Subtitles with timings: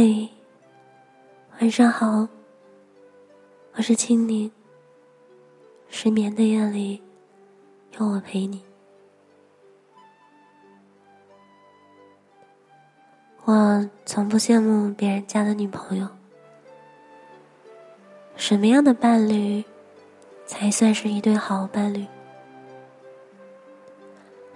[0.00, 0.28] 嘿，
[1.60, 2.28] 晚上好，
[3.74, 4.48] 我是青柠。
[5.88, 7.02] 失眠的夜里，
[7.98, 8.62] 有我陪你。
[13.44, 16.06] 我从不羡慕别人家的女朋友。
[18.36, 19.64] 什么样的伴侣，
[20.46, 22.06] 才算是一对好伴侣？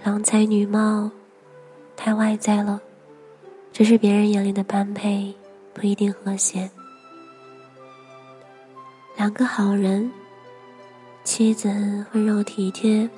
[0.05, 1.11] 郎才女貌，
[1.97, 2.81] 太外在了。
[3.73, 5.35] 只是别人眼里的般配
[5.73, 6.71] 不一定和谐。
[9.17, 10.11] 两个好人，
[11.25, 11.69] 妻子
[12.13, 13.09] 温柔体贴，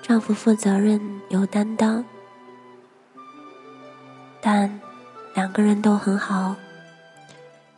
[0.00, 2.04] 丈夫负责任有担当，
[4.40, 4.80] 但
[5.34, 6.54] 两个人都很好，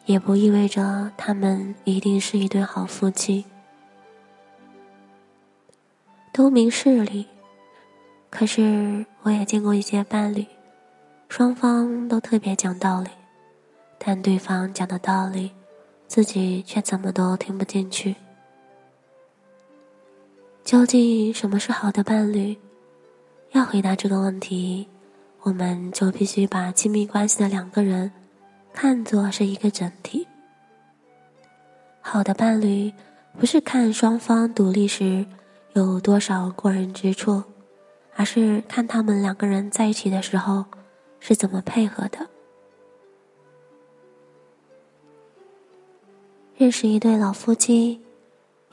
[0.07, 3.45] 也不意味着他们一定是一对好夫妻。
[6.33, 7.27] 都明事理，
[8.29, 10.45] 可是我也见过一些伴侣。
[11.29, 13.09] 双方都特别讲道理，
[13.99, 15.51] 但对方讲的道理，
[16.07, 18.15] 自己却怎么都听不进去。
[20.63, 22.57] 究竟什么是好的伴侣？
[23.51, 24.89] 要回答这个问题，
[25.43, 28.11] 我们就必须把亲密关系的两个人
[28.73, 30.27] 看作是一个整体。
[32.01, 32.93] 好的伴侣，
[33.39, 35.27] 不是看双方独立时
[35.73, 37.43] 有多少过人之处，
[38.15, 40.65] 而是看他们两个人在一起的时候。
[41.27, 42.29] 是怎么配合的？
[46.55, 48.03] 认识一对老夫妻，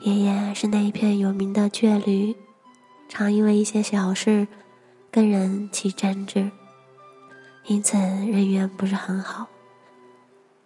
[0.00, 2.36] 爷爷是那一片有名的倔驴，
[3.08, 4.46] 常因为一些小事
[5.10, 6.50] 跟人起争执，
[7.64, 9.46] 因此人缘不是很好。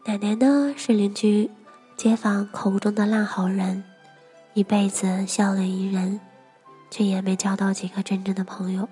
[0.07, 1.49] 奶奶呢是邻居、
[1.97, 3.85] 街坊口中的烂好人，
[4.55, 6.21] 一辈子笑脸迎人，
[6.91, 8.89] 却也没交到几个真正的朋友。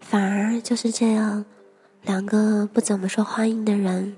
[0.00, 1.44] 反而就是这样，
[2.02, 4.16] 两个不怎么受欢迎的人，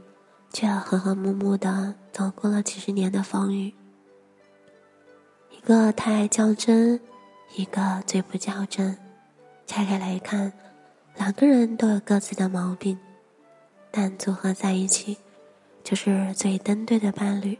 [0.50, 3.74] 却和和睦睦的走过了几十年的风雨。
[5.50, 6.98] 一个太爱较真，
[7.56, 8.96] 一个最不较真。
[9.66, 10.52] 拆开来看，
[11.16, 12.98] 两个人都有各自的毛病，
[13.90, 15.18] 但组合在一起，
[15.84, 17.58] 就是最登对的伴侣。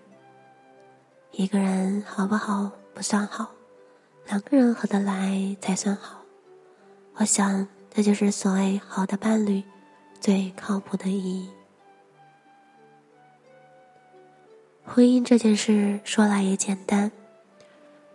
[1.32, 3.50] 一个人好不好不算好，
[4.27, 6.22] 两个人合得来才算好。
[7.16, 7.69] 我想。
[7.95, 9.63] 这就是所谓好的伴侣
[10.19, 11.51] 最靠谱的意义。
[14.83, 17.13] 婚姻这件事说来也简单，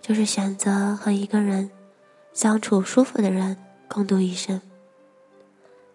[0.01, 1.69] 就是选择和一个人
[2.33, 3.55] 相处舒服的人
[3.87, 4.59] 共度一生。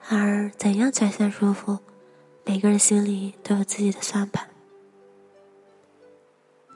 [0.08, 1.80] 而怎样才算舒服，
[2.44, 4.48] 每个人心里都有自己的算盘。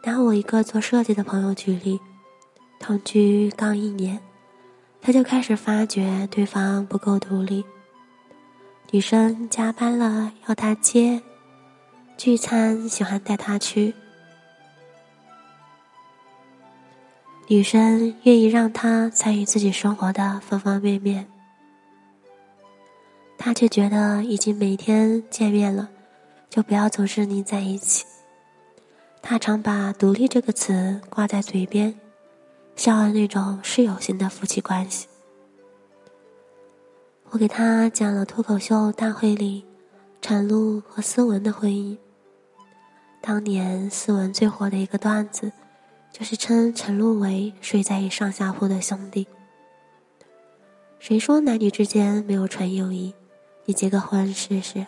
[0.02, 2.00] 拿我一个做设计的朋友举例，
[2.80, 4.20] 同居刚一年。
[5.06, 7.64] 他就开始发觉对方不够独立。
[8.90, 11.22] 女生加班了要他接，
[12.16, 13.94] 聚餐喜欢带他去，
[17.46, 21.28] 女生愿意让他参与自己生活的方方面面，
[23.38, 25.88] 他却觉得已经每天见面了，
[26.50, 28.04] 就不要总是腻在一起。
[29.22, 31.94] 他常把“独立”这个词挂在嘴边。
[32.76, 35.08] 像那种室友型的夫妻关系，
[37.30, 39.64] 我给他讲了脱口秀大会里
[40.20, 41.96] 陈露和思文的婚姻。
[43.22, 45.50] 当年思文最火的一个段子，
[46.12, 49.26] 就是称陈露为睡在上下铺的兄弟。
[50.98, 53.14] 谁说男女之间没有纯友谊？
[53.64, 54.86] 你结个婚试试。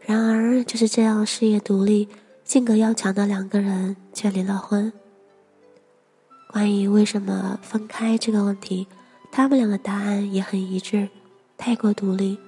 [0.00, 2.08] 然而就是这样事业独立、
[2.44, 4.92] 性格要强的两个人，却离了婚。
[6.54, 8.86] 关于为什么分开这个问题，
[9.32, 11.08] 他们俩的答案也很一致：
[11.58, 12.38] 太过独立。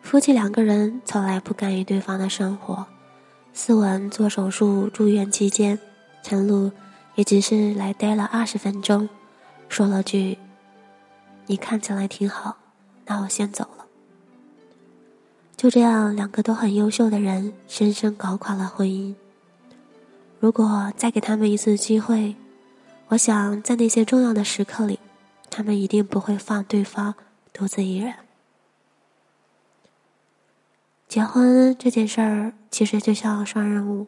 [0.00, 2.86] 夫妻两个人从来不干预对方的生活。
[3.52, 5.76] 思文做手术住院期间，
[6.22, 6.70] 陈露
[7.16, 9.08] 也只是来待了二十分钟，
[9.68, 10.38] 说了句
[11.46, 12.58] ：“你看起来挺好，
[13.06, 13.86] 那我先走了。”
[15.58, 19.16] 就这样，两个都很优秀的人，深深搞垮了婚姻。
[20.38, 22.36] 如果再给他们一次机会，
[23.08, 25.00] 我想在那些重要的时刻里，
[25.50, 27.14] 他们一定不会放对方
[27.52, 28.14] 独自一人。
[31.08, 34.06] 结婚这件事儿其实就像双人舞，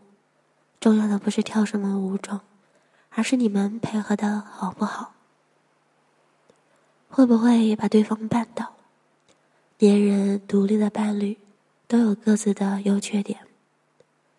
[0.79, 2.41] 重要的不是跳什么舞种，
[3.11, 5.15] 而是你们配合的好不好，
[7.09, 8.75] 会不会把对方绊倒。
[9.79, 11.39] 别人独立的伴侣
[11.87, 13.41] 都有各自的优缺点，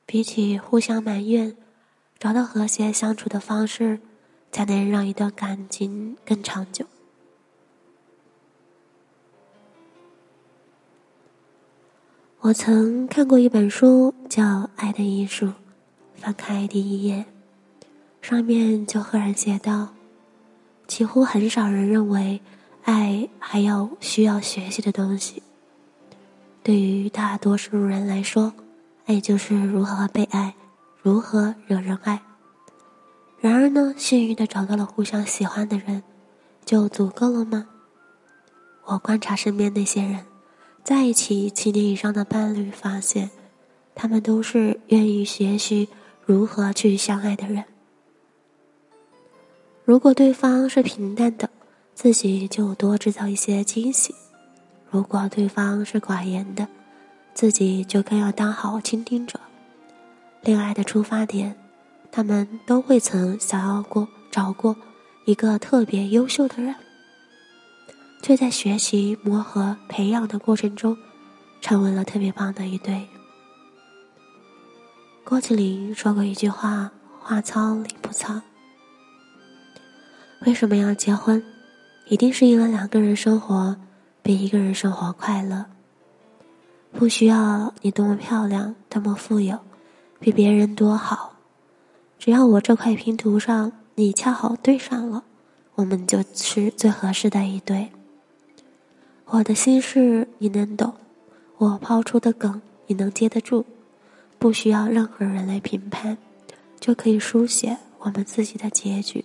[0.06, 1.58] 比起互相埋怨。
[2.20, 3.98] 找到和谐相处的方式
[4.52, 6.86] 才能让一段感情更长久。
[12.42, 15.52] 我曾看过一本书叫爱的艺术
[16.16, 17.26] 翻开第一页
[18.22, 19.90] 上面就赫然写道
[20.88, 22.42] 几乎很少人认为
[22.84, 25.44] 爱还有需要学习的东西。
[26.64, 28.54] 对于大多数人来说
[29.06, 30.56] 爱就是如何被爱
[31.02, 32.22] 如何惹人爱。
[33.40, 36.04] 然而呢，幸运的找到了互相喜欢的人，
[36.66, 37.68] 就足够了吗？
[38.86, 40.26] 我观察身边那些人。
[40.84, 43.30] 在一起七年以上的伴侣发现，
[43.94, 45.88] 他们都是愿意学习
[46.26, 47.64] 如何去相爱的人。
[49.86, 51.50] 如果对方是平淡的，
[51.94, 54.14] 自己就多制造一些惊喜；
[54.90, 56.68] 如果对方是寡言的，
[57.34, 59.40] 自己就更要当好倾听者。
[60.42, 61.56] 恋爱的出发点，
[62.12, 64.76] 他们都会曾想要过找过
[65.26, 66.76] 一个特别优秀的人。
[68.22, 70.98] 却在学习、磨合、培养的过程中，
[71.62, 73.08] 成为了特别棒的一对。
[75.24, 76.92] 郭麒麟说过一句话
[77.22, 78.42] ：“话糙理不糙。”
[80.46, 81.42] 为什么要结婚？
[82.08, 83.78] 一定是因为两个人生活
[84.22, 85.66] 比一个人生活快乐。
[86.92, 89.60] 不需要你多么漂亮、多么富有，
[90.20, 91.36] 比别人多好，
[92.18, 95.24] 只要我这块拼图上你恰好对上了，
[95.76, 97.90] 我们就是最合适的一对。
[99.28, 100.94] 我的心事你能懂，
[101.58, 103.66] 我抛出的梗你能接得住，
[104.38, 106.18] 不需要任何人来评判，
[106.80, 109.24] 就可以书写我们自己的结局。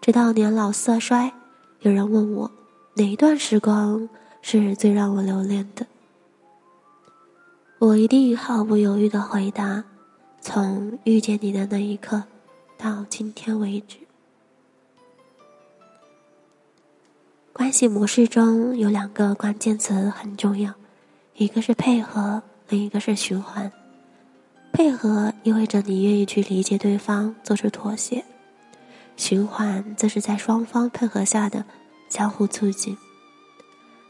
[0.00, 1.32] 直到年老色衰，
[1.80, 2.50] 有人问我
[2.94, 4.08] 哪一段时光
[4.40, 5.86] 是最让我留恋的，
[7.80, 9.84] 我一定毫不犹豫的回答：
[10.40, 12.24] 从遇见你的那一刻
[12.76, 13.98] 到今天为止。
[17.52, 20.74] 关系模式中有两个关键词很重要，
[21.36, 23.70] 一个是配合，另一个是循环。
[24.72, 28.24] 配合意味着你愿意去理解对方，做出妥协；
[29.16, 31.64] 循环则是在双方配合下的
[32.08, 32.98] 相互促进。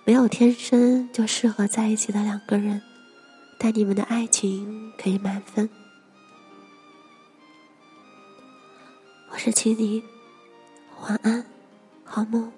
[0.06, 2.80] 没有天生就适合在一起的两个人，
[3.60, 5.68] 但你们的爱情可以满分。
[9.30, 10.00] 我是青柠，
[11.02, 11.44] 晚安，
[12.04, 12.52] 好梦。